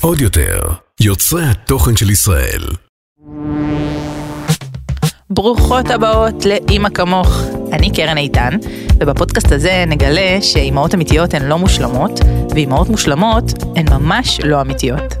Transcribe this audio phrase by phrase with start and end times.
[0.00, 0.60] עוד יותר,
[1.00, 2.62] יוצרי התוכן של ישראל.
[5.30, 7.42] ברוכות הבאות לאימא כמוך.
[7.72, 8.56] אני קרן איתן,
[9.00, 13.44] ובפודקאסט הזה נגלה שאימהות אמיתיות הן לא מושלמות, ואימהות מושלמות
[13.76, 15.14] הן ממש לא אמיתיות.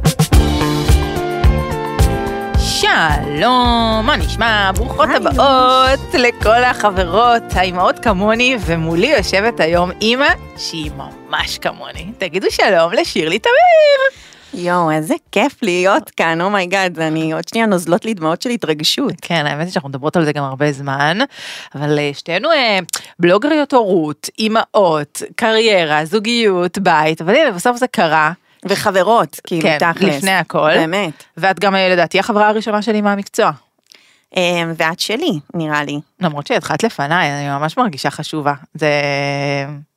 [2.58, 4.70] שלום, מה נשמע?
[4.76, 10.90] ברוכות הבאות לכל החברות, האימהות כמוני, ומולי יושבת היום אימא שהיא
[11.30, 12.06] ממש כמוני.
[12.18, 14.22] תגידו שלום לשירלי טמיר.
[14.64, 18.50] יואו, איזה כיף להיות כאן, oh my God, אני עוד שנייה נוזלות לי דמעות של
[18.50, 19.12] התרגשות.
[19.22, 21.18] כן, האמת היא שאנחנו מדברות על זה גם הרבה זמן,
[21.74, 22.78] אבל אה, שתינו אה,
[23.18, 28.32] בלוגריות הורות, אימהות, קריירה, זוגיות, בית, אבל הנה, בסוף זה קרה.
[28.64, 30.16] וחברות, כאילו, כן, תכלס.
[30.16, 30.74] לפני הכל.
[30.74, 31.24] באמת.
[31.36, 33.50] ואת גם, אה, לדעתי, החברה הראשונה שלי מהמקצוע.
[34.36, 36.00] אה, ואת שלי, נראה לי.
[36.20, 38.54] למרות שהתחלת לפניי, אני ממש מרגישה חשובה.
[38.74, 38.90] זה...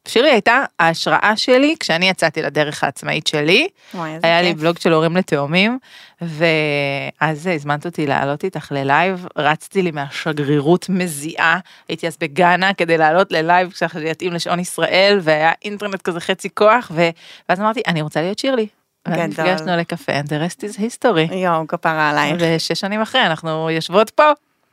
[0.08, 3.68] שירי הייתה ההשראה שלי כשאני יצאתי לדרך העצמאית שלי.
[3.94, 4.58] וואי, היה לי כיף.
[4.58, 5.80] בלוג של הורים לתאומים,
[6.22, 13.31] ואז הזמנת אותי לעלות איתך ללייב, רצתי לי מהשגרירות מזיעה, הייתי אז בגאנה כדי לעלות
[13.31, 17.09] ללייב שזה יתאים לשעון ישראל, והיה אינטרנט כזה חצי כוח, ו...
[17.50, 18.67] ואז אמרתי, אני רוצה להיות שירלי.
[19.08, 19.23] גדול.
[19.23, 21.34] ונפגשנו לקפה, and the rest is history.
[21.34, 22.36] יואו, כפרה עלייך.
[22.40, 24.32] ושש שנים אחרי אנחנו יושבות פה,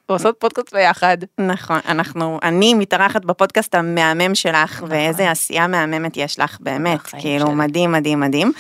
[0.09, 1.17] ועושות פודקאסט ביחד.
[1.39, 7.55] נכון, אנחנו, אני מתארחת בפודקאסט המהמם שלך, ואיזה עשייה מהממת יש לך, באמת, כאילו, שלי.
[7.55, 8.53] מדהים, מדהים, מדהים.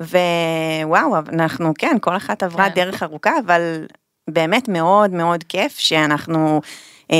[0.00, 2.74] ווואו, אנחנו, כן, כל אחת עברה כן.
[2.74, 3.86] דרך ארוכה, אבל
[4.28, 6.60] באמת מאוד מאוד כיף שאנחנו
[7.12, 7.16] אה,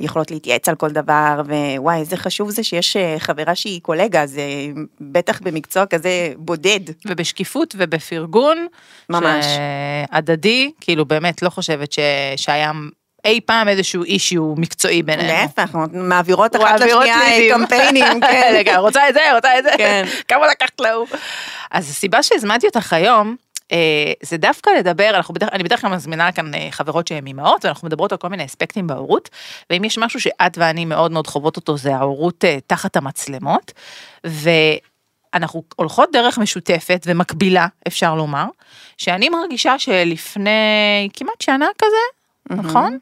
[0.00, 1.42] יכולות להתייעץ על כל דבר,
[1.76, 4.42] ווואי, איזה חשוב זה שיש אה, חברה שהיא קולגה, זה
[5.00, 6.80] בטח במקצוע כזה בודד.
[7.06, 8.66] ובשקיפות ובפרגון.
[9.10, 9.46] ממש.
[10.12, 11.98] הדדי, כאילו באמת לא חושבת ש...
[12.36, 12.72] שהיה
[13.24, 15.28] אי פעם איזשהו אישיו מקצועי בינינו.
[15.28, 17.18] להפך, מעבירות אחת לשנייה.
[17.54, 18.52] קמפיינים, כן.
[18.58, 20.04] רגע, רוצה את זה, רוצה את זה, כן.
[20.28, 21.06] כמה לקחת להוא.
[21.70, 23.34] אז הסיבה שהזמנתי אותך היום, אה,
[24.22, 27.86] זה דווקא לדבר, אנחנו בדרך, אני בדרך כלל מזמינה כאן אה, חברות שהן אימהות, ואנחנו
[27.86, 29.30] מדברות על כל מיני אספקטים בהורות,
[29.70, 33.72] ואם יש משהו שאת ואני מאוד מאוד חוות אותו, זה ההורות אה, תחת המצלמות,
[34.24, 38.46] ואנחנו הולכות דרך משותפת ומקבילה, אפשר לומר,
[38.98, 42.98] שאני מרגישה שלפני כמעט שנה כזה, נכון?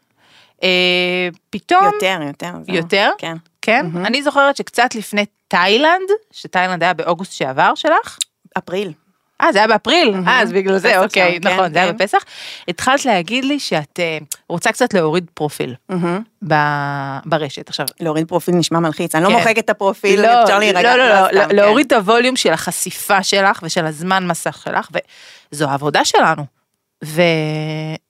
[0.63, 1.85] אה, פתאום...
[1.85, 2.53] יותר, יותר.
[2.67, 2.75] זהו.
[2.77, 3.11] יותר?
[3.19, 3.37] כן.
[3.63, 3.87] כן?
[3.93, 4.07] מהמם.
[4.07, 8.19] אני זוכרת שקצת לפני תאילנד, שתאילנד היה באוגוסט שעבר שלך,
[8.59, 8.93] אפריל.
[9.41, 10.15] אה, זה היה באפריל.
[10.27, 11.99] אה, אז בגלל זה, אוקיי, נכון, כן, זה היה כן.
[11.99, 12.19] בפסח.
[12.69, 14.19] התחלת להגיד לי שאת אה,
[14.49, 15.75] רוצה קצת להוריד פרופיל
[17.27, 17.69] ברשת.
[17.69, 19.35] עכשיו, להוריד פרופיל נשמע מלחיץ, אני לא כן.
[19.35, 20.97] מוחקת את הפרופיל, לא, אפשר להירגע.
[20.97, 24.89] לא, לא, לא, סתם, להוריד את הווליום של החשיפה שלך ושל הזמן מסך שלך,
[25.53, 26.60] וזו העבודה שלנו.
[27.05, 27.23] ו...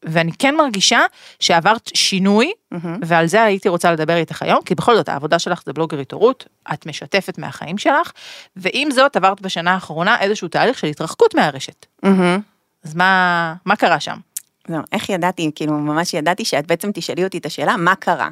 [0.02, 1.00] ואני כן מרגישה
[1.40, 2.98] שעברת שינוי, מהמם.
[3.04, 6.46] ועל זה הייתי רוצה לדבר איתך היום, כי בכל זאת העבודה שלך זה בלוגרית הורות,
[6.74, 8.12] את משתפת מהחיים שלך,
[8.56, 11.86] ועם זאת עברת בשנה האחרונה איזשהו תהליך של התרחקות מהרשת.
[12.02, 12.40] מהמם.
[12.84, 14.16] אז מה, מה קרה שם?
[14.68, 18.28] זהו, איך ידעתי, כאילו ממש ידעתי שאת בעצם תשאלי אותי את השאלה, מה קרה?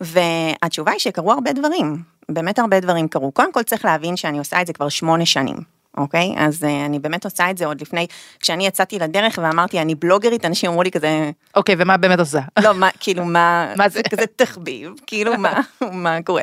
[0.00, 3.32] והתשובה היא שקרו הרבה דברים, באמת הרבה דברים קרו.
[3.32, 5.79] קודם כל צריך להבין שאני עושה את זה כבר שמונה שנים.
[5.96, 6.34] אוקיי?
[6.36, 8.06] אז אה, אני באמת עושה את זה עוד לפני,
[8.40, 12.40] כשאני יצאתי לדרך ואמרתי, אני בלוגרית, אנשים אמרו לי כזה, אוקיי, ומה באמת עושה?
[12.62, 14.02] לא, מה, כאילו, מה, מה זה?
[14.02, 15.60] כזה תחביב, כאילו, מה,
[16.04, 16.42] מה קורה.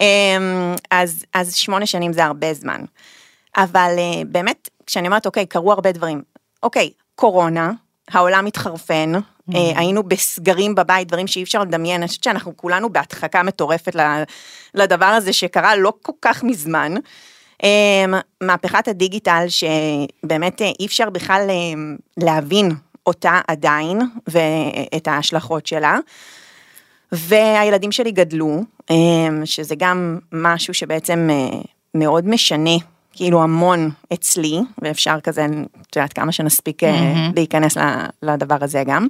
[0.00, 2.80] אמ, אז, אז שמונה שנים זה הרבה זמן.
[3.56, 6.22] אבל אה, באמת, כשאני אומרת, אוקיי, קרו הרבה דברים.
[6.62, 7.72] אוקיי, קורונה,
[8.10, 9.12] העולם התחרפן,
[9.54, 13.96] אה, היינו בסגרים בבית, דברים שאי אפשר לדמיין, אני חושבת שאנחנו כולנו בהדחקה מטורפת
[14.74, 16.94] לדבר הזה שקרה לא כל כך מזמן.
[17.62, 21.54] אמ, מהפכת הדיגיטל שבאמת אה, אי אפשר בכלל אה,
[22.16, 22.70] להבין
[23.06, 25.98] אותה עדיין ואת ההשלכות שלה.
[27.12, 31.60] והילדים שלי גדלו, אמ, שזה גם משהו שבעצם אה,
[31.94, 32.76] מאוד משנה,
[33.12, 35.46] כאילו המון אצלי, ואפשר כזה,
[35.80, 37.32] את יודעת, כמה שנספיק מהמם.
[37.36, 37.76] להיכנס
[38.22, 39.06] לדבר הזה גם.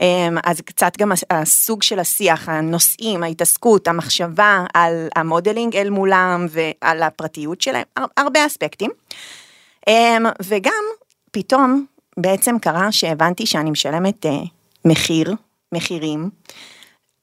[0.00, 6.46] אמ, אז קצת גם הס- הסוג של השיח, הנושאים, ההתעסקות, המחשבה על המודלינג אל מולם
[6.50, 8.90] ועל הפרטיות שלהם, הר- הרבה אספקטים.
[9.88, 10.84] אמ, וגם
[11.30, 11.84] פתאום
[12.16, 14.30] בעצם קרה שהבנתי שאני משלמת אה,
[14.84, 15.34] מחיר,
[15.72, 16.30] מחירים.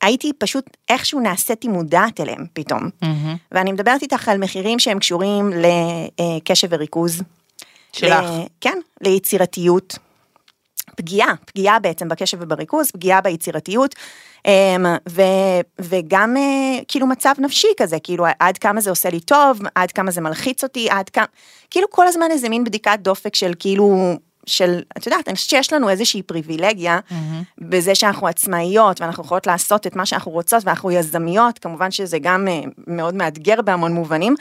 [0.02, 2.90] הייתי פשוט איכשהו נעשיתי מודעת אליהם פתאום.
[3.02, 3.36] מהמם.
[3.52, 7.22] ואני מדברת איתך על מחירים שהם קשורים לקשב וריכוז.
[7.94, 8.10] שלך.
[8.30, 9.98] ל- כן, ליצירתיות.
[10.96, 13.96] פגיעה, פגיעה בעצם בקשב ובריכוז, פגיעה ביצירתיות,
[14.48, 15.22] אמ, ו,
[15.80, 20.12] וגם אה, כאילו מצב נפשי כזה, כאילו עד כמה זה עושה לי טוב, עד כמה
[20.12, 21.26] זה מלחיץ אותי, עד כמה,
[21.70, 25.74] כאילו כל הזמן איזה מין בדיקת דופק של כאילו, של, את יודעת, אני חושבת שיש
[25.74, 27.00] לנו איזושהי פריבילגיה
[27.58, 32.48] בזה שאנחנו עצמאיות ואנחנו יכולות לעשות את מה שאנחנו רוצות ואנחנו יזמיות, כמובן שזה גם
[32.48, 34.36] אה, מאוד מאתגר בהמון מובנים,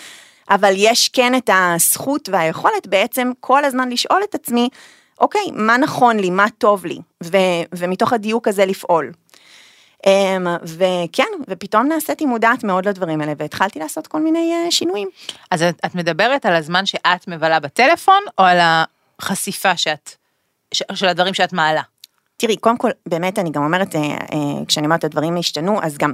[0.51, 4.69] אבל יש כן את הזכות והיכולת בעצם כל הזמן לשאול את עצמי,
[5.20, 7.37] אוקיי, מה נכון לי, מה טוב לי, ו,
[7.73, 9.12] ומתוך הדיוק הזה לפעול.
[10.06, 15.09] אמ, וכן, ופתאום נעשיתי מודעת מאוד לדברים האלה, והתחלתי לעשות כל מיני אה, שינויים.
[15.50, 20.11] אז את, את מדברת על הזמן שאת מבלה בטלפון, או על החשיפה שאת,
[20.75, 21.82] ש, של הדברים שאת מעלה?
[22.37, 26.12] תראי, קודם כל, באמת, אני גם אומרת, אה, אה, כשאני אומרת הדברים השתנו, אז גם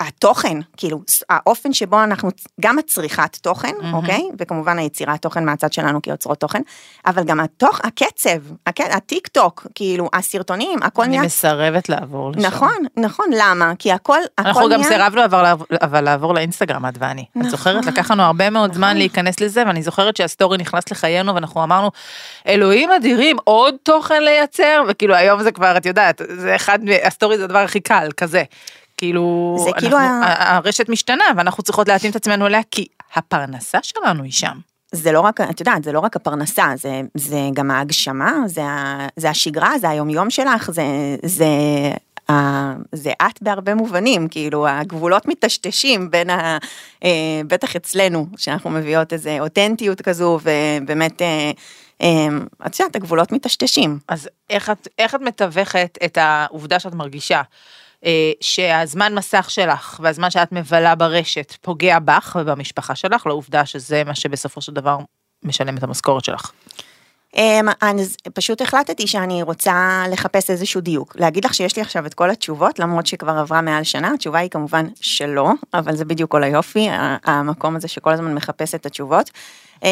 [0.00, 2.28] התוכן, כאילו, האופן שבו אנחנו,
[2.60, 3.94] גם הצריכת תוכן, מהמם.
[3.94, 4.22] אוקיי?
[4.38, 6.62] וכמובן היצירת תוכן מהצד שלנו כיוצרות תוכן,
[7.06, 8.30] אבל גם התוך, הקצב,
[8.66, 11.22] הק- הטיק טוק, כאילו, הסרטונים, הכל אני נהיה...
[11.22, 12.40] מסרבת לעבור לשם.
[12.40, 13.72] נכון, נכון, למה?
[13.78, 14.88] כי הכל, הכל אנחנו גם נהיה...
[14.92, 17.22] סירבנו אבל, אבל לעבור לאינסטגרם, את ואני.
[17.22, 17.50] את נכון.
[17.50, 17.86] זוכרת?
[17.86, 18.96] לקח לנו הרבה מאוד זמן נכון.
[18.96, 21.90] להיכנס לזה, ואני זוכרת שהסטורי נכנס לחיינו, ואנחנו אמרנו,
[22.46, 27.44] אלוהים אדירים, עוד תוכן לייצר, וכאילו היום זה כבר, את יודעת, זה אחד, הסטורי זה
[27.44, 28.42] הדבר הכי קל, כזה.
[29.02, 33.78] כאילו, זה אנחנו, כאילו ה- הרשת משתנה, ואנחנו צריכות להתאים את עצמנו אליה, כי הפרנסה
[33.82, 34.58] שלנו היא שם.
[34.92, 39.06] זה לא רק, את יודעת, זה לא רק הפרנסה, זה, זה גם ההגשמה, זה, ה,
[39.16, 40.82] זה השגרה, זה היומיום שלך, זה,
[41.24, 41.46] זה,
[42.30, 42.32] ה,
[42.92, 46.58] זה את בהרבה מובנים, כאילו הגבולות מטשטשים בין ה...
[47.04, 51.50] אה, בטח אצלנו, שאנחנו מביאות איזה אותנטיות כזו, ובאמת, אה,
[52.02, 52.26] אה,
[52.66, 53.98] את יודעת, הגבולות מטשטשים.
[54.08, 57.42] אז איך את, איך את מתווכת את העובדה שאת מרגישה
[58.40, 64.60] שהזמן מסך שלך והזמן שאת מבלה ברשת פוגע בך ובמשפחה שלך, לעובדה שזה מה שבסופו
[64.60, 64.98] של דבר
[65.44, 66.52] משלם את המשכורת שלך.
[67.36, 71.16] אמ, אז פשוט החלטתי שאני רוצה לחפש איזשהו דיוק.
[71.18, 74.50] להגיד לך שיש לי עכשיו את כל התשובות, למרות שכבר עברה מעל שנה, התשובה היא
[74.50, 76.88] כמובן שלא, אבל זה בדיוק כל היופי,
[77.24, 79.30] המקום הזה שכל הזמן מחפש את התשובות,
[79.82, 79.88] אמ,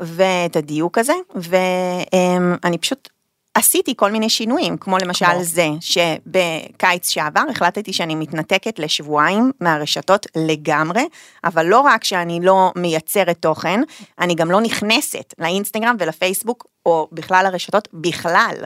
[0.00, 3.08] ואת הדיוק הזה, ואני פשוט
[3.56, 5.42] עשיתי כל מיני שינויים, כמו למשל כמו?
[5.42, 11.02] זה שבקיץ שעבר החלטתי שאני מתנתקת לשבועיים מהרשתות לגמרי,
[11.44, 13.80] אבל לא רק שאני לא מייצרת תוכן,
[14.18, 18.56] אני גם לא נכנסת לאינסטגרם ולפייסבוק, או בכלל לרשתות בכלל.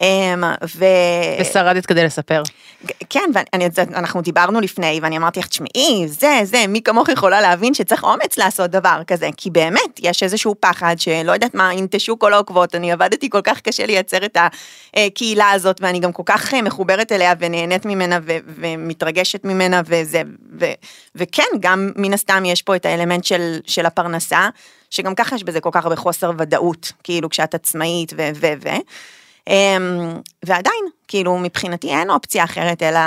[0.00, 0.44] אמ,
[0.76, 0.84] ו...
[1.40, 2.42] ושרדת כדי לספר.
[3.10, 7.74] כן, ואני, אנחנו דיברנו לפני, ואני אמרתי לך, תשמעי, זה, זה, מי כמוך יכולה להבין
[7.74, 12.32] שצריך אומץ לעשות דבר כזה, כי באמת, יש איזשהו פחד שלא יודעת מה, ינטשו כל
[12.32, 14.36] העוקבות, אני עבדתי כל כך קשה לייצר את
[14.96, 20.22] הקהילה הזאת, ואני גם כל כך מחוברת אליה ונהנית ממנה ו- ומתרגשת ממנה, וזה,
[20.60, 20.72] ו-
[21.14, 24.48] וכן, גם מן הסתם יש פה את האלמנט של, של הפרנסה,
[24.90, 28.30] שגם ככה יש בזה כל כך הרבה חוסר ודאות, כאילו כשאת עצמאית ו...
[28.34, 28.68] ו, ו
[30.44, 33.00] ועדיין, כאילו מבחינתי אין אופציה אחרת אלא,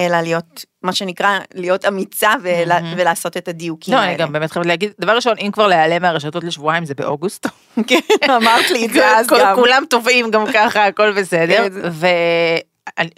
[0.00, 2.94] אלא להיות, מה שנקרא, להיות אמיצה ולה, מהמם.
[2.96, 4.10] ולעשות את הדיוקים לא, האלה.
[4.10, 7.46] אני גם באמת חייבת להגיד, דבר ראשון, אם כבר להיעלם מהרשתות לשבועיים זה באוגוסט.
[7.88, 8.00] כן,
[8.30, 9.56] אמרת לי את זה אז גם.
[9.56, 11.68] כולם טובים גם ככה, הכל בסדר.
[11.68, 11.88] כן.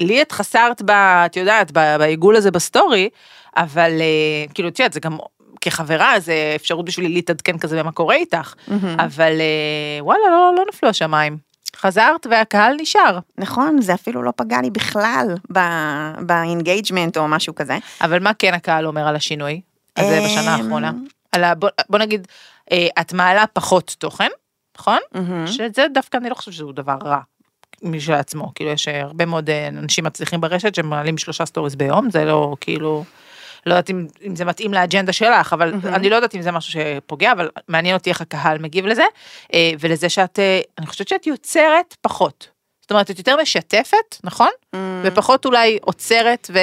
[0.00, 3.08] ולי את חסרת, ב, את יודעת, בעיגול הזה בסטורי,
[3.56, 5.18] אבל אה, כאילו, את יודעת, זה גם...
[5.60, 9.00] כחברה זה אפשרות בשבילי להתעדכן כזה במה קורה איתך, מהמם.
[9.00, 11.45] אבל אה, וואלה, לא, לא נפלו השמיים.
[11.76, 13.18] חזרת והקהל נשאר.
[13.38, 15.34] נכון, זה אפילו לא פגע לי בכלל
[16.20, 17.78] ב engagement או משהו כזה.
[18.00, 19.60] אבל מה כן הקהל אומר על השינוי
[19.96, 20.92] הזה בשנה אמ, האחרונה?
[21.32, 22.28] על ה, בוא, בוא נגיד,
[22.72, 24.28] אה, את מעלה פחות תוכן,
[24.78, 24.98] נכון?
[25.46, 27.20] שזה דווקא אני לא חושבת שזה דבר רע.
[27.82, 32.56] משלעצמו, כאילו יש הרבה מאוד אה, אנשים מצליחים ברשת שמעלים שלושה סטוריס ביום, זה לא
[32.60, 33.04] כאילו,
[33.66, 35.94] לא יודעת אם, אם זה מתאים לאג'נדה שלך, אבל מהמם.
[35.94, 39.04] אני לא יודעת אם זה משהו שפוגע, אבל מעניין אותי איך הקהל מגיב לזה,
[39.54, 42.48] אה, ולזה שאת, אה, אני חושבת שאת יוצרת פחות.
[42.80, 44.50] זאת אומרת, את יותר משתפת, נכון?
[45.02, 46.58] ופחות אולי עוצרת ו...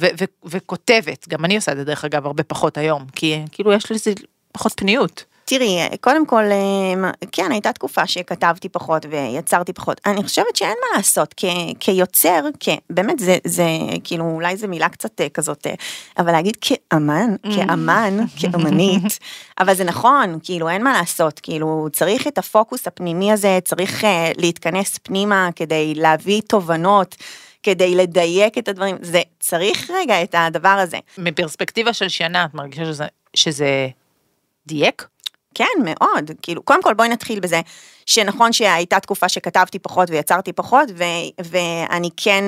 [0.00, 3.72] ו- ו- וכותבת, גם אני עושה את זה דרך אגב הרבה פחות היום, כי כאילו
[3.72, 4.12] יש לזה
[4.52, 5.24] פחות פניות.
[5.48, 10.00] תראי, קודם כל, אמ, כן, הייתה תקופה שכתבתי פחות ויצרתי פחות.
[10.06, 11.44] אני חושבת שאין מה לעשות, כ,
[11.80, 13.66] כיוצר, כ, באמת, זה, זה,
[14.04, 15.74] כאילו, אולי זו מילה קצת אה, כזאת, אה,
[16.18, 19.18] אבל להגיד כאמן, כאמן, כאמנית,
[19.60, 24.32] אבל זה נכון, כאילו, אין מה לעשות, כאילו, צריך את הפוקוס הפנימי הזה, צריך אה,
[24.36, 27.16] להתכנס פנימה כדי להביא תובנות.
[27.62, 30.98] כדי לדייק את הדברים, זה צריך רגע את הדבר הזה.
[31.18, 33.88] מפרספקטיבה של שנה, את מרגישה שזה, שזה
[34.66, 35.06] דייק?
[35.56, 36.30] כן, מאוד.
[36.42, 37.60] כאילו, קודם כל בואי נתחיל בזה,
[38.06, 41.04] שנכון שהייתה תקופה שכתבתי פחות ויצרתי פחות, ו,
[41.44, 42.44] ואני כן,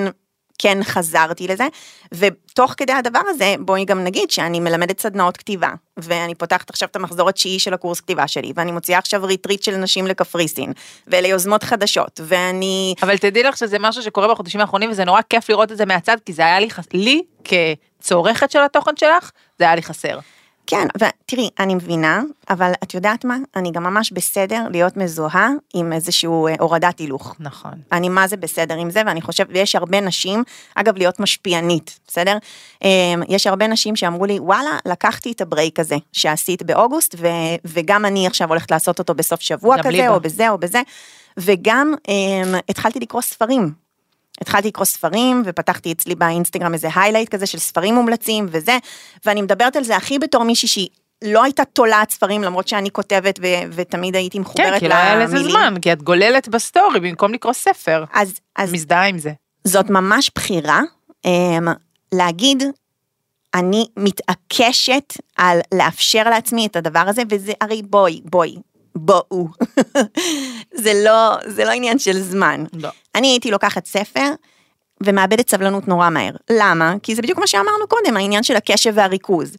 [0.58, 1.66] כן חזרתי לזה,
[2.14, 6.96] ותוך כדי הדבר הזה, בואי גם נגיד שאני מלמדת סדנאות כתיבה, ואני פותחת עכשיו את
[6.96, 10.72] המחזור התשיעי של הקורס כתיבה שלי, ואני מוציאה עכשיו retreat של נשים לקפריסין,
[11.06, 12.94] וליוזמות חדשות, ואני...
[13.02, 16.16] אבל תדעי לך שזה משהו שקורה בחודשים האחרונים, וזה נורא כיף לראות את זה מהצד,
[16.26, 20.18] כי זה היה לי, חס- לי כצורכת של התוכן שלך, זה היה לי חסר.
[20.70, 23.36] כן, ותראי, אני מבינה, אבל את יודעת מה?
[23.56, 27.36] אני גם ממש בסדר להיות מזוהה עם איזשהו אה, הורדת הילוך.
[27.40, 27.72] נכון.
[27.92, 30.44] אני מה זה בסדר עם זה, ואני חושבת, ויש הרבה נשים,
[30.74, 32.38] אגב, להיות משפיענית, בסדר?
[32.82, 37.26] אמ, יש הרבה נשים שאמרו לי, וואלה, לקחתי את הברייק הזה שעשית באוגוסט, ו,
[37.64, 40.08] וגם אני עכשיו הולכת לעשות אותו בסוף שבוע כזה.
[40.08, 40.82] או בזה או בזה,
[41.38, 43.87] וגם אמ, התחלתי לקרוא ספרים.
[44.40, 48.78] התחלתי לקרוא ספרים ופתחתי אצלי באינסטגרם איזה highlight כזה של ספרים מומלצים וזה,
[49.26, 50.88] ואני מדברת על זה הכי בתור מישהי שהיא
[51.24, 55.16] לא הייתה תולעת ספרים למרות שאני כותבת ו- ותמיד הייתי מחוברת כן, כי לא היה
[55.16, 55.50] לזה למילים.
[55.50, 58.04] זמן, כי את גוללת בסטורי במקום לקרוא ספר.
[58.14, 59.32] אז, אז מזדהה עם זה.
[59.64, 60.80] זאת ממש בחירה
[61.24, 61.68] אמ,
[62.14, 62.62] להגיד,
[63.54, 68.56] אני מתעקשת על לאפשר לעצמי את הדבר הזה, וזה הרי בואי, בואי,
[68.98, 69.48] בואו.
[70.74, 72.64] זה לא, זה לא עניין של זמן.
[72.72, 72.88] לא.
[73.14, 74.30] אני הייתי לוקחת ספר
[75.02, 76.32] ומאבדת סבלנות נורא מהר.
[76.50, 76.94] למה?
[77.02, 79.56] כי זה בדיוק מה שאמרנו קודם, העניין של הקשב והריכוז.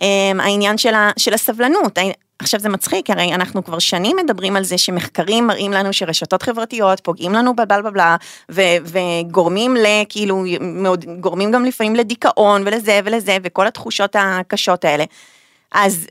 [0.00, 1.98] אמ, העניין של, ה, של הסבלנות.
[2.38, 7.00] עכשיו זה מצחיק, הרי אנחנו כבר שנים מדברים על זה שמחקרים מראים לנו שרשתות חברתיות
[7.00, 8.16] פוגעים לנו בבל בבלה,
[8.50, 10.44] ו- וגורמים לכאילו,
[11.20, 15.04] גורמים גם לפעמים לדיכאון ולזה ולזה, וכל התחושות הקשות האלה.
[15.72, 16.06] אז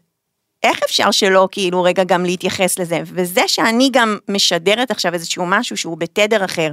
[0.64, 3.02] איך אפשר שלא כאילו רגע גם להתייחס לזה?
[3.06, 6.72] וזה שאני גם משדרת עכשיו איזשהו משהו שהוא בתדר אחר,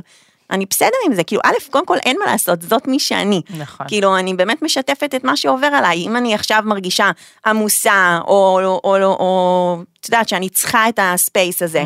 [0.50, 3.43] אני בסדר עם זה, כאילו א', קודם כל אין מה לעשות, זאת מי שאני.
[3.59, 3.88] נכון.
[3.88, 7.11] כאילו אני באמת משתפת את מה שעובר עליי, אם אני עכשיו מרגישה
[7.47, 11.85] עמוסה, או, או, או, או, או את יודעת שאני צריכה את הספייס הזה,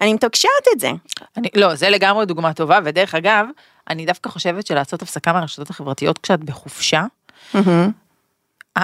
[0.00, 0.90] אני מתקשרת את זה.
[1.36, 3.46] אני, לא, זה לגמרי דוגמה טובה, ודרך אגב,
[3.90, 7.04] אני דווקא חושבת שלעשות הפסקה מהרשתות החברתיות כשאת בחופשה,
[7.54, 7.58] ה-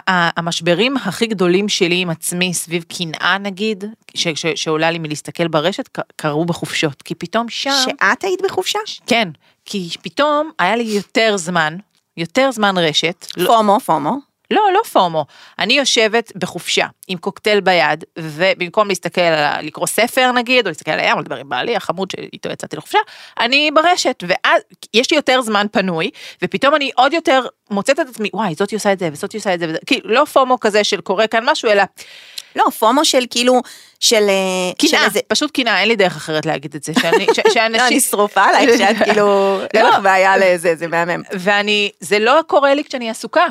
[0.06, 3.84] המשברים הכי גדולים שלי עם עצמי סביב קנאה נגיד,
[4.14, 8.78] ש- ש- שעולה לי מלהסתכל ברשת, קרו בחופשות, כי פתאום שם, שאת היית בחופשה?
[9.06, 9.28] כן,
[9.64, 11.76] כי פתאום היה לי יותר זמן,
[12.16, 14.32] יותר זמן רשת, לא, פומו, פומו.
[14.52, 15.25] לא, לא פומו.
[15.59, 21.00] אני יושבת בחופשה עם קוקטייל ביד, ובמקום להסתכל, על, לקרוא ספר נגיד, או להסתכל על
[21.00, 22.99] הים, או לדבר עם בעלי החמוד שאיתו יצאתי לחופשה,
[23.40, 24.62] אני ברשת, ואז
[24.94, 26.11] יש לי יותר זמן פנוי,
[26.42, 27.40] ופתאום אני עוד יותר
[27.71, 30.25] מוצאת את עצמי, וואי, זאתי עושה את זה, וזאתי עושה את זה, וזה, כאילו, לא
[30.25, 31.82] פומו כזה של קורה כאן משהו, אלא
[32.56, 33.61] לא, פומו של כאילו,
[34.00, 34.28] של...
[34.28, 37.42] אה, קנאה, איזה- פשוט קנאה, אין לי דרך אחרת להגיד את זה, שאני, ש- לא,
[37.44, 39.90] אני שאנשים, שרופה עלייך שאת כאילו, אין לא.
[39.90, 41.23] לך בעיה לזה, זה מהמם.
[41.32, 43.47] ואני, זה לא קורה לי כשאני עסוקה,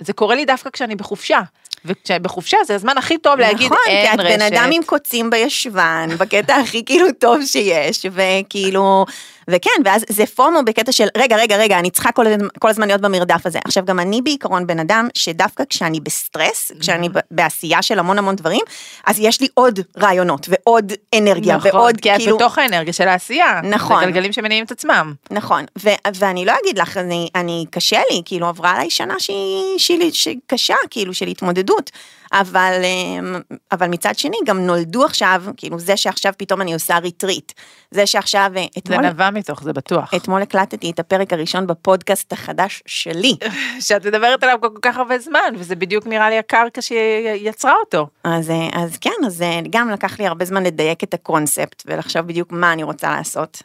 [0.00, 1.40] זה קורה לי דווקא כשאני בחופשה,
[1.84, 4.38] וכשבחופשה זה הזמן הכי טוב להגיד, נכון, כי אין את רשת.
[4.38, 9.06] בן אדם עם קוצים בישבן, בקטע הכי כאילו טוב שיש, וכאילו,
[9.50, 12.26] וכן, ואז זה FOMO בקטע של, רגע, רגע, רגע, אני צריכה כל,
[12.58, 13.58] כל הזמן להיות במרדף הזה.
[13.64, 18.36] עכשיו, גם אני בעיקרון בן אדם שדווקא כשאני בסטרס, כשאני ב- בעשייה של המון המון
[18.36, 18.60] דברים,
[19.06, 22.36] אז יש לי עוד רעיונות, ועוד אנרגיה, נכון, ועוד כי את כאילו...
[22.36, 23.60] בתוך האנרגיה של העשייה.
[23.64, 24.00] נכון.
[24.00, 25.14] זה גלגלים שמניעים את עצמם.
[25.30, 29.78] נכון, ו- ואני לא אגיד לך, אני, אני קשה לי, כאילו עברה עליי שנה שהיא,
[29.78, 31.90] שהיא, שהיא קשה, כאילו של התמודדות,
[32.32, 33.40] אבל, אמ,
[33.72, 37.52] אבל מצד שני גם נולדו עכשיו, כאילו זה שעכשיו פתאום אני עושה retreat,
[37.90, 40.14] זה שעכשיו, אה, זה אתמול, נבע מתוך זה בטוח.
[40.16, 43.36] אתמול הקלטתי את הפרק הראשון בפודקאסט החדש שלי,
[43.86, 48.06] שאת מדברת עליו כל כך הרבה זמן, וזה בדיוק נראה לי הקרקע שיצרה אותו.
[48.24, 52.22] אז, אה, אז כן, אז אה, גם לקח לי הרבה זמן לדייק את הקונספט ולחשוב
[52.22, 53.62] בדיוק מה אני רוצה לעשות.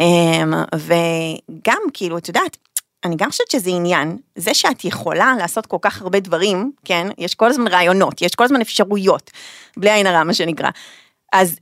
[0.00, 2.56] אמ, וגם כאילו, את יודעת,
[3.04, 7.34] אני גם חושבת שזה עניין, זה שאת יכולה לעשות כל כך הרבה דברים, כן, יש
[7.34, 9.30] כל הזמן רעיונות, יש כל הזמן אפשרויות,
[9.76, 10.70] בלי עין הרע מה שנקרא.
[11.32, 11.56] אז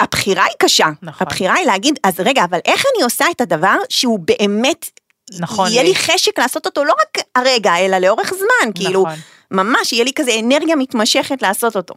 [0.00, 1.26] הבחירה היא קשה, נכון.
[1.26, 4.90] הבחירה היא להגיד, אז רגע, אבל איך אני עושה את הדבר שהוא באמת,
[5.38, 5.88] נכון יהיה לי.
[5.88, 9.18] לי חשק לעשות אותו לא רק הרגע, אלא לאורך זמן, כאילו, נכון.
[9.50, 11.94] ממש יהיה לי כזה אנרגיה מתמשכת לעשות אותו.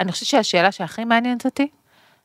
[0.00, 1.68] אני חושבת שהשאלה שהכי מעניינת אותי,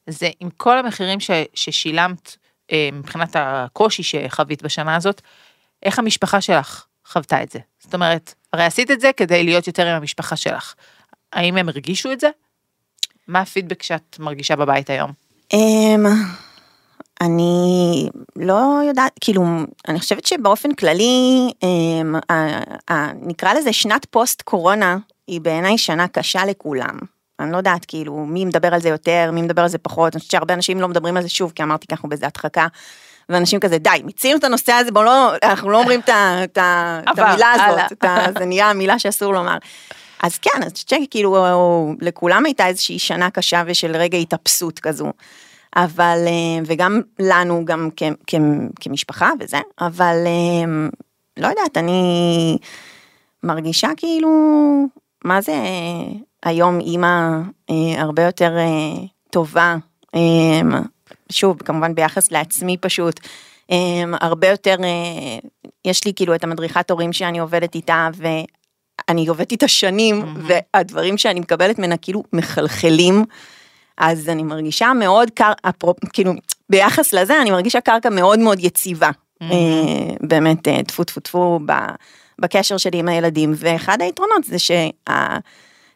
[0.10, 2.36] זה עם כל המחירים ש, ששילמת
[2.72, 5.22] אה, מבחינת הקושי שחווית בשנה הזאת,
[5.84, 7.60] איך המשפחה שלך חוותה את זה?
[7.80, 10.74] זאת אומרת, הרי עשית את זה כדי להיות יותר עם המשפחה שלך.
[11.34, 12.30] האם הם הרגישו את זה?
[13.28, 15.12] מה הפידבק שאת מרגישה בבית היום?
[15.54, 16.06] אמ,
[17.22, 19.44] אני לא יודעת, כאילו,
[19.88, 22.16] אני חושבת שבאופן כללי, אמ,
[23.22, 24.98] נקרא לזה שנת פוסט קורונה,
[25.28, 27.00] היא בעיניי שנה קשה לכולם.
[27.40, 30.20] אני לא יודעת, כאילו, מי מדבר על זה יותר, מי מדבר על זה פחות, אני
[30.20, 32.68] חושבת שהרבה אנשים לא מדברים על זה שוב, כי אמרתי, אנחנו באיזה הדחקה.
[33.32, 37.54] ואנשים כזה, די, מיצינו את הנושא הזה, בואו לא, אנחנו לא אומרים את המילה.
[37.54, 39.58] הזאת, זה נהיה המילה שאסור לומר.
[40.24, 41.38] אז כן, אז חושבת שכאילו,
[42.02, 45.12] לכולם הייתה איזושהי שנה קשה ושל רגע התאפסות כזו.
[45.76, 48.36] אבל, אה, וגם לנו, גם כ, כ,
[48.80, 50.90] כמשפחה וזה, אבל אה,
[51.38, 52.58] לא יודעת, אני
[53.44, 54.30] מרגישה כאילו,
[55.26, 57.38] מה זה אה, היום אימא
[57.98, 58.58] הרבה יותר
[59.30, 59.76] טובה,
[61.32, 63.20] שוב, כמובן ביחס לעצמי פשוט,
[63.72, 63.78] אה,
[64.22, 65.40] הרבה יותר, אה,
[65.86, 68.28] יש לי כאילו את המדריכת הורים שאני עובדת איתה, ו...
[69.10, 73.26] אני עובדת איתה שנים, והדברים שאני מקבלת ממנה כאילו מחלחלים,
[73.98, 76.32] אז אני מרגישה מאוד קר, אפרופ, כאילו,
[76.70, 79.10] ביחס לזה, אני מרגישה קרקע מאוד מאוד יציבה.
[79.42, 79.48] אה,
[80.22, 81.60] באמת, אה, טפו טפו טפו
[82.40, 84.90] בקשר שלי עם הילדים, ואחד היתרונות זה שה...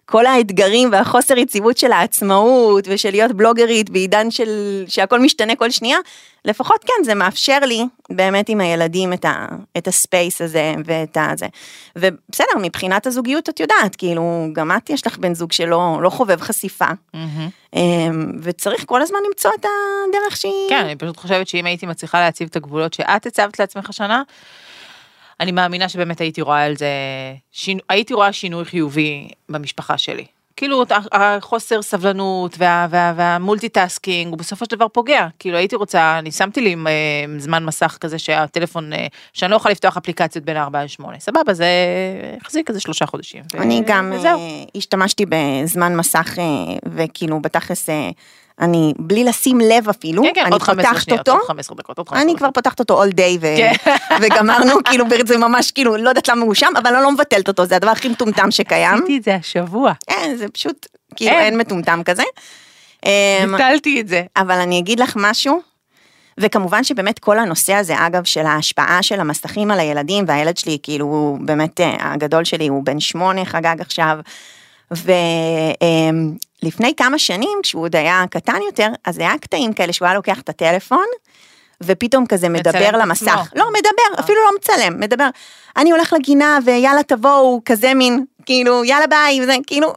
[0.06, 5.98] כל האתגרים והחוסר יציבות של העצמאות ושל להיות בלוגרית בעידן של שהכל משתנה כל שנייה,
[6.46, 9.46] לפחות כן זה מאפשר לי באמת עם הילדים את, ה,
[9.78, 11.48] את ה space הזה ואת הזה.
[11.96, 16.42] ובסדר, מבחינת הזוגיות את יודעת, כאילו גם את יש לך בן זוג שלא לא חובב
[16.42, 16.90] חשיפה,
[17.76, 20.70] אמ, וצריך כל הזמן למצוא את הדרך שהיא...
[20.70, 24.24] כן, אני פשוט חושבת שאם הייתי מצליחה להציב את הגבולות שאת הצבת לעצמך השנה,
[25.40, 26.88] אני מאמינה שבאמת הייתי רואה על זה,
[27.52, 30.26] שינו, הייתי רואה שינוי חיובי במשפחה שלי.
[30.58, 35.28] כאילו החוסר סבלנות וה, וה, וה multitasking הוא בסופו של דבר פוגע.
[35.40, 39.72] כאילו הייתי רוצה, אני שמתי לי אה, זמן מסך כזה שהטלפון, אה, שאני לא יכולה
[39.72, 41.20] לפתוח אפליקציות בין 4 ל-8.
[41.20, 41.68] סבבה, זה
[42.42, 43.44] החזיק איזה שלושה חודשים.
[43.54, 44.40] ו- אני גם וזהו.
[44.40, 46.38] אה, השתמשתי בזמן מסך
[46.86, 47.90] וכאילו בתכלס
[48.62, 51.78] אני בלי לשים לב אפילו, כן, כן, אני עוד 15 פותחת שניות, אותו, עוד 15
[51.78, 52.40] דקות, עוד 15 אני דקות.
[52.40, 53.48] כבר פותחת אותו all day ו...
[53.58, 53.74] כן.
[54.22, 57.66] וגמרנו כאילו זה ממש כאילו לא יודעת למה הוא שם אבל אני לא מבטלת אותו
[57.66, 58.94] זה הדבר הכי מטומטם שקיים.
[58.94, 61.42] עשיתי את זה השבוע, אין זה פשוט כאילו אין.
[61.42, 62.24] אין מטומטם כזה.
[63.06, 64.24] אמ, ביטלתי את זה.
[64.38, 65.62] אבל אני אגיד לך משהו,
[66.38, 71.06] וכמובן שבאמת כל הנושא הזה, אגב, של ההשפעה של המסכים על הילדים, והילד שלי, כאילו,
[71.06, 74.20] הוא באמת, אה, הגדול שלי הוא בן שמונה, חגג עכשיו,
[76.64, 80.40] ולפני כמה שנים, כשהוא עוד היה קטן יותר, אז היה קטעים כאלה שהוא היה לוקח
[80.40, 81.06] את הטלפון,
[81.84, 83.28] ופתאום כזה מדבר למסך.
[83.28, 83.44] עצמו.
[83.56, 85.28] לא, מדבר, אפילו לא מצלם, מדבר.
[85.78, 89.94] אני הולך לגינה ויאללה תבואו, כזה מין, כאילו, יאללה ביי, וזה, כאילו,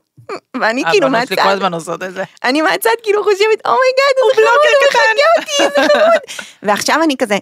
[0.61, 2.25] ואני כאילו הבנות שלי כל מהצד, הזמן עושות את זה.
[2.45, 5.01] אני מהצד כאילו חושבת, oh my god, הוא vlogger הוא מחקה
[5.41, 6.47] אותי, איזה חמוד.
[6.63, 7.39] ועכשיו אני כזה,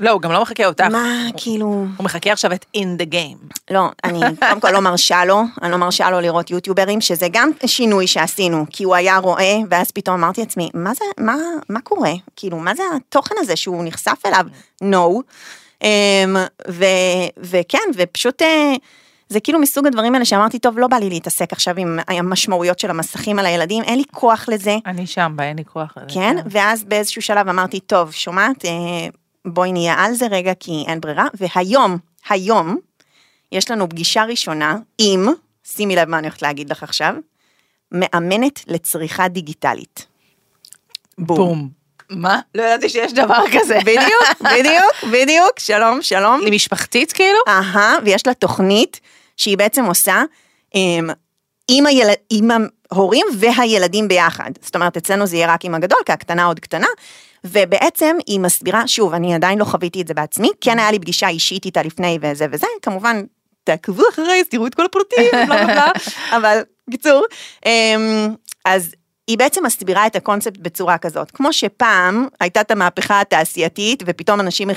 [0.00, 0.84] לא, הוא גם לא מחכה אותך.
[0.84, 3.58] מה, כאילו, הוא מחכה עכשיו את in the game.
[3.70, 7.50] לא, אני קודם כל לא מרשה לו, אני לא מרשה לו לראות יוטיוברים, שזה גם
[7.66, 11.36] שינוי שעשינו, כי הוא היה רואה, ואז פתאום אמרתי לעצמי, מה זה, מה,
[11.68, 12.12] מה קורה?
[12.36, 14.44] כאילו, מה זה התוכן הזה שהוא נחשף אליו?
[14.82, 15.22] No.
[15.82, 16.36] אמ,
[16.68, 16.84] ו,
[17.38, 18.74] וכן, ופשוט, אה,
[19.28, 22.90] זה כאילו מסוג הדברים האלה שאמרתי, טוב, לא בא לי להתעסק עכשיו עם המשמעויות של
[22.90, 24.76] המסכים על הילדים, אין לי כוח לזה.
[24.86, 26.14] אני שם, אין לי כוח לזה.
[26.14, 28.70] כן, ואז באיזשהו שלב אמרתי, טוב, שומעת, אה,
[29.46, 31.98] בואי נהיה על זה רגע, כי אין ברירה, והיום,
[32.28, 32.76] היום,
[33.52, 35.28] יש לנו פגישה ראשונה עם,
[35.64, 37.14] שימי לב מה אני הולכת להגיד לך עכשיו,
[37.92, 40.06] מאמנת לצריכה דיגיטלית.
[41.18, 41.68] בום.
[42.10, 42.40] מה?
[42.54, 43.78] לא ידעתי שיש דבר כזה.
[43.80, 46.40] בדיוק, בדיוק, בדיוק, שלום, שלום.
[46.40, 47.38] היא משפחתית כאילו?
[47.48, 49.00] אהה, ויש לה תוכנית
[49.36, 50.22] שהיא בעצם עושה
[50.74, 51.10] עם,
[51.68, 52.08] עם, היל...
[52.30, 52.50] עם
[52.90, 54.50] ההורים והילדים ביחד.
[54.62, 56.86] זאת אומרת, אצלנו זה יהיה רק עם הגדול, כי הקטנה עוד קטנה,
[57.44, 61.28] ובעצם היא מסבירה, שוב, אני עדיין לא חוויתי את זה בעצמי, כן היה לי פגישה
[61.28, 63.22] אישית איתה לפני וזה וזה, כמובן,
[63.64, 65.90] תעקבו אחריי, אז תראו את כל הפרטים, בלה בלה בלה,
[66.36, 67.24] אבל בקיצור,
[67.66, 68.94] אמ, אז
[69.30, 74.70] היא בעצם מסבירה את הקונספט בצורה כזאת, כמו שפעם הייתה את המהפכה התעשייתית ופתאום אנשים,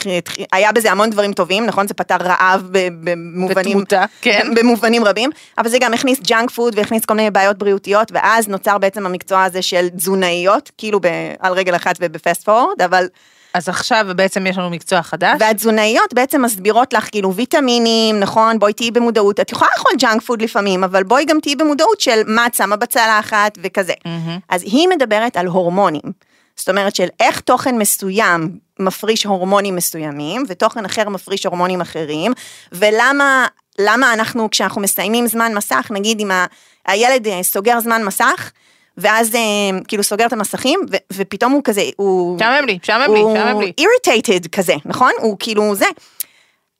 [0.51, 1.87] היה בזה המון דברים טובים, נכון?
[1.87, 2.61] זה פתר רעב
[3.03, 4.47] במובנים, ותמותה, כן.
[4.55, 8.77] במובנים רבים, אבל זה גם הכניס ג'אנק פוד והכניס כל מיני בעיות בריאותיות, ואז נוצר
[8.77, 13.07] בעצם המקצוע הזה של תזונאיות, כאילו ב- על רגל אחת וב fast forward, אבל
[13.53, 15.37] אז עכשיו בעצם יש לנו מקצוע חדש.
[15.39, 20.41] והתזונאיות בעצם מסבירות לך כאילו ויטמינים, נכון, בואי תהיי במודעות, את יכולה לאכול ג'אנק פוד
[20.41, 23.93] לפעמים, אבל בואי גם תהיי במודעות של מה את שמה בצלחת וכזה.
[24.49, 26.01] אז היא מדברת על הורמונים.
[26.55, 32.33] זאת אומרת של איך תוכן מסוים מפריש הורמונים מסוימים, ותוכן אחר מפריש הורמונים אחרים,
[32.71, 33.45] ולמה
[33.79, 36.45] למה אנחנו כשאנחנו מסיימים זמן מסך, נגיד אם ה-
[36.87, 38.51] הילד אה, סוגר זמן מסך,
[38.97, 39.41] ואז אה,
[39.87, 42.35] כאילו סוגר את המסכים, ו- ופתאום הוא כזה, הוא...
[42.35, 43.73] משעמם לי, משעמם לי, הוא משעמם לי.
[43.81, 45.11] irritated כזה, נכון?
[45.19, 45.85] הוא כאילו זה.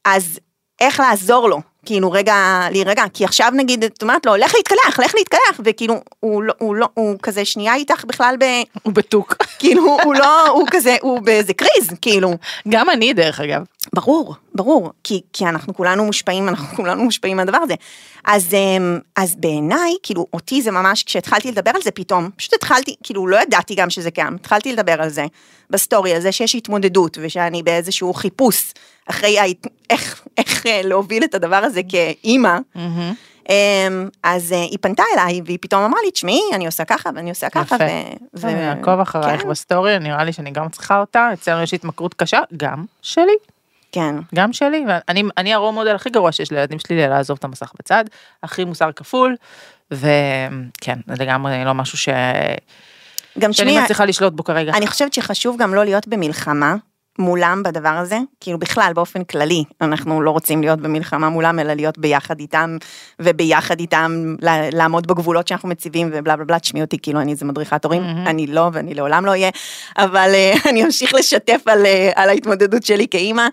[0.05, 0.39] אז
[0.81, 1.61] איך לעזור לו?
[1.85, 6.43] כאילו רגע, להירגע, כי עכשיו נגיד, את אומרת לו, לך להתקלח, לך להתקלח, וכאילו, הוא
[6.43, 8.43] לא, הוא לא, הוא כזה שנייה איתך בכלל ב...
[8.83, 9.35] הוא בטוק.
[9.59, 12.33] כאילו, הוא לא, הוא כזה, הוא באיזה קריז, כאילו.
[12.69, 13.61] גם אני דרך אגב.
[13.93, 17.75] ברור, ברור, כי, כי אנחנו כולנו מושפעים, אנחנו כולנו מושפעים מהדבר הזה.
[18.25, 22.95] אז, אמ, אז בעיניי, כאילו, אותי זה ממש, כשהתחלתי לדבר על זה פתאום, פשוט התחלתי,
[23.03, 25.25] כאילו, לא ידעתי גם שזה קיים, התחלתי לדבר על זה,
[25.69, 28.73] בסטורי, על זה שיש התמודדות, ושאני באיזשהו חיפוש
[29.09, 29.43] אחרי ה-
[29.89, 32.57] איך, איך אה, להוביל את הדבר הזה כאימא.
[33.49, 37.29] אמ, אז אה, היא פנתה אליי, והיא פתאום אמרה לי, תשמעי, אני עושה ככה ואני
[37.29, 37.75] עושה ככה.
[37.75, 37.85] יפה.
[38.33, 41.29] ו- אני אעקוב אחרייך כן, בסטורי, נראה לי שאני גם צריכה אותה.
[41.33, 43.33] אצלנו יש התמכרות קשה, גם שלי.
[43.93, 44.15] כן.
[44.35, 48.05] גם שלי, ואני אני הרול מודל הכי גרוע שיש לילדים שלי לעזוב את המסך בצד,
[48.43, 49.35] הכי מוסר כפול,
[49.91, 52.09] וכן, זה לגמרי לא משהו ש...
[53.39, 54.73] גם שאני מצליחה לשלוט בו כרגע.
[54.73, 56.75] אני חושבת שחשוב גם לא להיות במלחמה
[57.19, 61.97] מולם בדבר הזה, כאילו בכלל באופן כללי, אנחנו לא רוצים להיות במלחמה מולם, אלא להיות
[61.97, 62.77] ביחד איתם,
[63.19, 64.35] וביחד איתם
[64.71, 68.29] לעמוד בגבולות שאנחנו מציבים ובלה בלה בלה, תשמעי אותי, כאילו אני איזה מדריכת הורים, mm-hmm.
[68.29, 69.49] אני לא ואני לעולם לא אהיה,
[69.97, 73.47] אבל uh, אני אמשיך לשתף על, uh, על ההתמודדות שלי כאימא,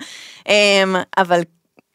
[0.44, 0.50] um,
[1.18, 1.40] אבל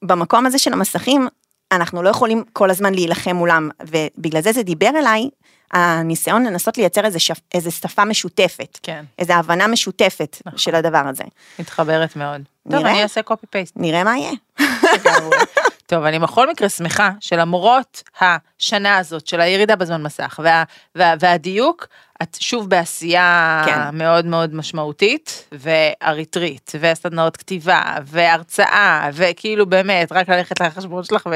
[0.04, 1.28] במקום הזה של המסכים,
[1.72, 5.30] אנחנו לא יכולים כל הזמן להילחם מולם, ובגלל זה זה דיבר אליי,
[5.72, 9.06] הניסיון לנסות לייצר איזה, שפ, איזה שפה משותפת, כן.
[9.20, 10.60] איזה הבנה משותפת נכון.
[10.60, 11.24] של הדבר הזה.
[11.60, 12.42] מתחברת מאוד.
[12.66, 12.80] נראה?
[12.80, 13.74] טוב, אני אעשה קופי פייסט.
[13.76, 14.32] נראה מה יהיה.
[15.88, 20.64] טוב, אני בכל מקרה שמחה שלמרות השנה הזאת של הירידה בזמן מסך וה,
[20.96, 21.88] וה, והדיוק,
[22.22, 23.98] את שוב בעשייה כן.
[23.98, 31.30] מאוד מאוד משמעותית ואריתרית וסדנאות כתיבה והרצאה וכאילו באמת רק ללכת לחשבון שלך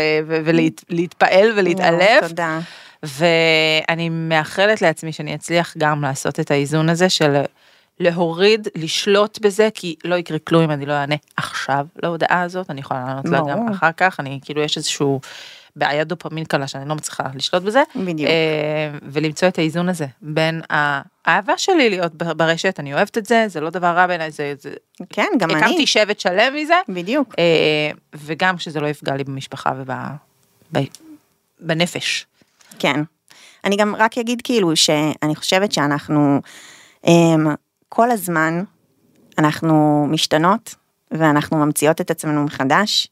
[0.89, 2.27] ולהתפעל ולהתעלף.
[2.27, 2.59] תודה.
[3.03, 7.41] ואני מאחלת לעצמי שאני אצליח גם לעשות את האיזון הזה של
[7.99, 12.79] להוריד, לשלוט בזה, כי לא יקרה כלום אם אני לא אענה עכשיו להודעה הזאת, אני
[12.79, 15.19] יכולה לענות לה גם אחר כך, אני כאילו יש איזשהו
[15.75, 17.83] בעיית דופמין קלה שאני לא מצליחה לשלוט בזה.
[17.95, 18.31] בדיוק.
[19.03, 23.69] ולמצוא את האיזון הזה בין האהבה שלי להיות ברשת, אני אוהבת את זה, זה לא
[23.69, 24.69] דבר רע בעיניי, זה, זה...
[25.09, 25.59] כן, גם אני.
[25.59, 26.79] הקמתי שבט שלם מזה.
[26.89, 27.35] בדיוק.
[28.15, 29.71] וגם שזה לא יפגע לי במשפחה
[31.61, 32.25] ובנפש.
[32.79, 33.01] כן.
[33.65, 36.41] אני גם רק אגיד כאילו שאני חושבת שאנחנו
[37.03, 37.47] הם,
[37.89, 38.63] כל הזמן
[39.37, 40.75] אנחנו משתנות
[41.11, 43.07] ואנחנו ממציאות את עצמנו מחדש.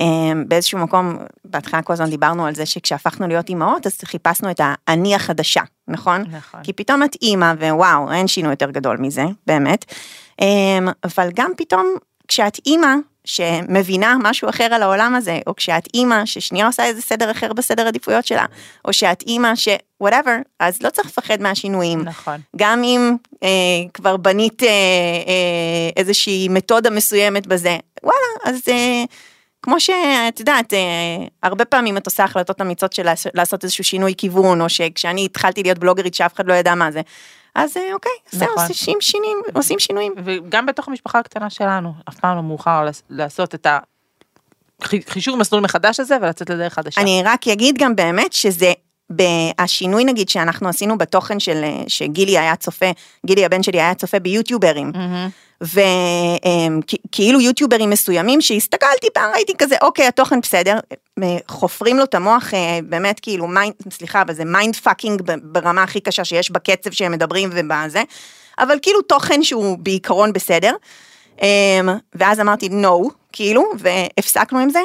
[0.00, 4.60] הם, באיזשהו מקום, בהתחלה כל הזמן דיברנו על זה שכשהפכנו להיות אימהות אז חיפשנו את
[4.64, 6.24] האני החדשה, נכון?
[6.30, 6.62] נכון.
[6.62, 9.84] כי פתאום את אימא ווואו, אין שינוי יותר גדול מזה, באמת.
[10.38, 11.94] הם, אבל גם פתאום
[12.28, 17.30] כשאת אימא שמבינה משהו אחר על העולם הזה, או כשאת אימא ששנייה עושה איזה סדר
[17.30, 18.44] אחר בסדר עדיפויות שלה,
[18.84, 19.68] או שאת אימא ש...
[20.04, 22.00] whatever, אז לא צריך לפחד מהשינויים.
[22.00, 22.40] נכון.
[22.56, 23.48] גם אם אה,
[23.94, 29.04] כבר בנית אה, אה, איזושהי מתודה מסוימת בזה, וואלה, אז אה,
[29.66, 30.78] כמו שאת יודעת, אה,
[31.42, 35.78] הרבה פעמים את עושה החלטות אמיצות של לעשות איזשהו שינוי כיוון, או שכשאני התחלתי להיות
[35.78, 37.00] בלוגרית שאף אחד לא ידע מה זה.
[37.54, 38.64] אז אה, אוקיי, נכון.
[38.68, 40.14] עושים שינויים, עושים שינויים.
[40.24, 43.66] וגם בתוך המשפחה הקטנה שלנו, אף פעם לא מאוחר לעשות את
[44.80, 47.00] החישוב מסלול מחדש הזה ולצאת לדרך חדשה.
[47.00, 48.72] אני רק אגיד גם באמת שזה
[49.58, 52.90] השינוי נגיד שאנחנו עשינו בתוכן של שגילי היה צופה,
[53.26, 54.92] גילי הבן שלי היה צופה ביוטיוברים.
[54.94, 55.46] Mm-hmm.
[55.60, 60.78] וכאילו יוטיוברים מסוימים שהסתכלתי פעם ראיתי כזה אוקיי התוכן בסדר.
[61.48, 66.00] חופרים לו את המוח אה, באמת כאילו mind סליחה אבל זה mind fucking ברמה הכי
[66.00, 68.02] קשה שיש בקצב שהם מדברים ובזה.
[68.58, 70.74] אבל כאילו תוכן שהוא בעיקרון בסדר.
[71.42, 74.80] אמ, ואז אמרתי נו כאילו והפסקנו עם זה.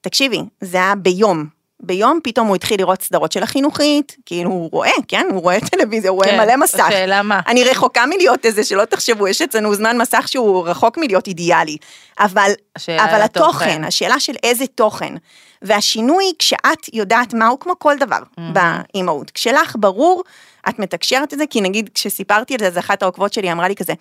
[0.00, 1.46] תקשיבי זה היה ביום
[1.82, 6.10] ביום פתאום הוא התחיל לראות סדרות של החינוכית, כאילו הוא רואה, כן, הוא רואה טלוויזיה,
[6.10, 6.80] הוא רואה כן, מלא מסך.
[6.80, 7.40] השאלה מה.
[7.46, 11.76] אני רחוקה מלהיות איזה, שלא תחשבו, יש אצלנו זמן מסך שהוא רחוק מלהיות אידיאלי.
[12.20, 12.52] אבל,
[12.88, 15.14] אבל התוכן, השאלה של איזה תוכן.
[15.62, 18.40] והשינוי, כשאת יודעת מהו, כמו כל דבר mm-hmm.
[18.52, 20.22] באימהות, כשלך ברור,
[20.68, 23.76] את מתקשרת את זה, כי נגיד כשסיפרתי על זה, אז אחת העוקבות שלי אמרה לי
[23.76, 23.92] כזה,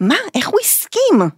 [0.00, 1.30] מה, איך הוא הסכים?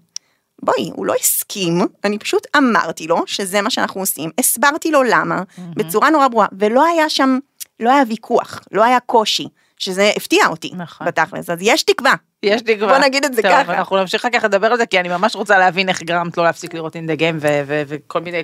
[0.63, 5.43] בואי, הוא לא הסכים, אני פשוט אמרתי לו שזה מה שאנחנו עושים, הסברתי לו למה,
[5.43, 5.61] mm-hmm.
[5.77, 7.39] בצורה נורא ברורה, ולא היה שם,
[7.81, 9.49] לא היה ויכוח, לא היה קושי,
[9.79, 11.07] שזה הפתיע אותי, נכון.
[11.07, 12.89] בתכלס, אז יש תקווה, יש תקווה.
[12.89, 13.75] בוא נגיד את זה טוב, ככה.
[13.75, 16.45] אנחנו נמשיך אחר כך לדבר על זה, כי אני ממש רוצה להבין איך גרמת לו
[16.45, 17.39] להפסיק לראות אין דה גיים
[17.87, 18.43] וכל מיני,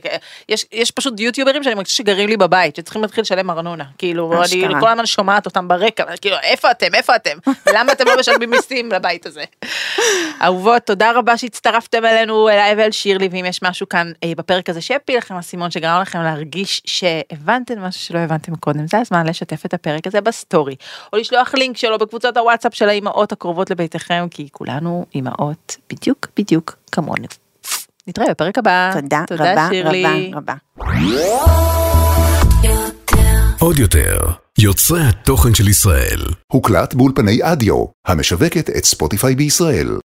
[0.48, 3.84] יש, יש פשוט יוטיוברים שאני מרגישה שגרים לי בבית, שצריכים להתחיל לשלם ארנונה.
[3.98, 7.38] כאילו, אני כל הזמן שומעת אותם ברקע, כאילו, איפה אתם, איפה אתם?
[7.66, 9.44] ולמה אתם לא משלמים מיסים לבית הזה?
[10.42, 14.80] אהובות, תודה רבה שהצטרפתם אלינו, אליי ואל שירלי, ואם יש משהו כאן אה, בפרק הזה
[14.80, 19.74] שיפיל לכם אסימון, שגרם לכם להרגיש שהבנתם משהו שלא הבנתם קודם, זה הזמן לשתף את
[19.74, 20.74] הפרק הזה בסטורי,
[21.12, 26.26] או לשלוח לינק שלו בקבוצות הוואטסאפ של האימהות הקרובות לבית ביתכם, כי כולנו אימהות בדיוק
[26.36, 27.28] בדיוק כמונו.
[28.06, 28.90] נתראה בפרק הבא.
[28.94, 30.32] תודה, תודה רבה, שירלי.
[30.34, 30.54] רבה, רבה.
[33.60, 34.18] עוד יותר,
[34.58, 36.20] יוצרי התוכן של ישראל.
[36.52, 39.88] הוקלט באולפני אדיו, המשווקת את ספוטיפיי בישראל.